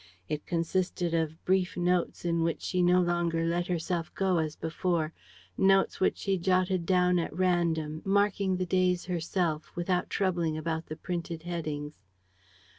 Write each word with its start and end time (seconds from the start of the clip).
It 0.27 0.47
consisted 0.47 1.13
of 1.13 1.45
brief 1.45 1.77
notes 1.77 2.25
in 2.25 2.41
which 2.41 2.63
she 2.63 2.81
no 2.81 2.99
longer 2.99 3.45
let 3.45 3.67
herself 3.67 4.11
go 4.15 4.39
as 4.39 4.55
before, 4.55 5.13
notes 5.59 5.99
which 5.99 6.17
she 6.17 6.39
jotted 6.39 6.87
down 6.87 7.19
at 7.19 7.31
random, 7.37 8.01
marking 8.03 8.57
the 8.57 8.65
days 8.65 9.05
herself, 9.05 9.71
without 9.75 10.09
troubling 10.09 10.57
about 10.57 10.87
the 10.87 10.95
printed 10.95 11.43
headings. 11.43 12.03